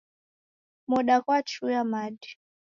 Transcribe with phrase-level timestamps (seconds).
[0.89, 2.31] Moda ghwachua machi.